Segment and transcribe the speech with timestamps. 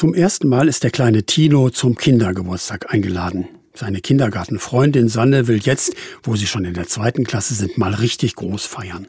[0.00, 3.48] Zum ersten Mal ist der kleine Tino zum Kindergeburtstag eingeladen.
[3.74, 8.34] Seine Kindergartenfreundin Sanne will jetzt, wo sie schon in der zweiten Klasse sind, mal richtig
[8.34, 9.08] groß feiern.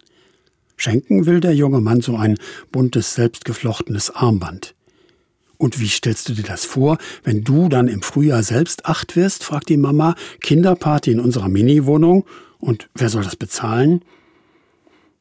[0.76, 2.38] Schenken will der junge Mann so ein
[2.74, 4.76] buntes, selbstgeflochtenes Armband.
[5.58, 9.46] Und wie stellst du dir das vor, wenn du dann im Frühjahr selbst acht wirst,
[9.46, 12.26] fragt die Mama, Kinderparty in unserer Miniwohnung?
[12.60, 14.04] Und wer soll das bezahlen?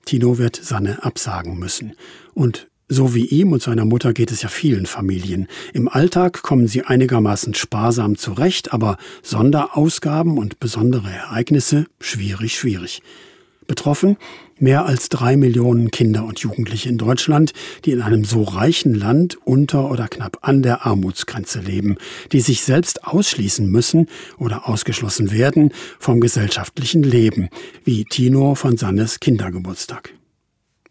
[0.04, 1.94] Tino wird Sanne absagen müssen.
[2.34, 5.46] Und so wie ihm und seiner Mutter geht es ja vielen Familien.
[5.72, 13.00] Im Alltag kommen sie einigermaßen sparsam zurecht, aber Sonderausgaben und besondere Ereignisse schwierig, schwierig.
[13.66, 14.16] Betroffen
[14.58, 17.52] mehr als drei Millionen Kinder und Jugendliche in Deutschland,
[17.84, 21.96] die in einem so reichen Land unter oder knapp an der Armutsgrenze leben,
[22.32, 27.48] die sich selbst ausschließen müssen oder ausgeschlossen werden vom gesellschaftlichen Leben,
[27.84, 30.19] wie Tino von Sannes Kindergeburtstag.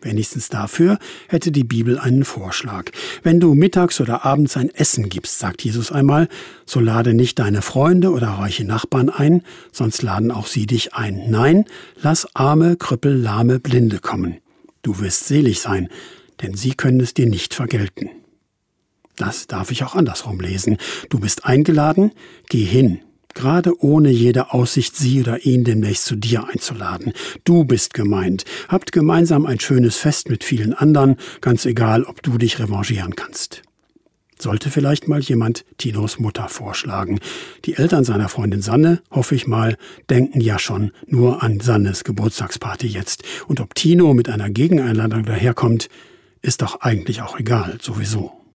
[0.02, 2.92] Wenigstens dafür hätte die Bibel einen Vorschlag.
[3.22, 6.30] Wenn du mittags oder abends ein Essen gibst, sagt Jesus einmal,
[6.66, 9.44] so lade nicht deine Freunde oder reiche Nachbarn ein,
[9.74, 11.30] sonst laden auch sie dich ein.
[11.30, 11.66] Nein,
[12.02, 14.38] lass arme, Krüppel, lahme, Blinde kommen.
[14.84, 15.90] Du wirst selig sein,
[16.42, 18.10] denn sie können es dir nicht vergelten.
[19.18, 20.78] Das darf ich auch andersrum lesen.
[21.10, 22.14] Du bist eingeladen,
[22.48, 23.02] geh hin,
[23.40, 27.14] gerade ohne jede Aussicht, sie oder ihn demnächst zu dir einzuladen.
[27.46, 28.44] Du bist gemeint.
[28.68, 33.62] Habt gemeinsam ein schönes Fest mit vielen anderen, ganz egal, ob du dich revanchieren kannst.
[34.38, 37.20] Sollte vielleicht mal jemand Tinos Mutter vorschlagen.
[37.64, 39.78] Die Eltern seiner Freundin Sanne, hoffe ich mal,
[40.10, 43.24] denken ja schon nur an Sannes Geburtstagsparty jetzt.
[43.48, 45.88] Und ob Tino mit einer Gegeneinladung daherkommt,
[46.42, 48.39] ist doch eigentlich auch egal, sowieso.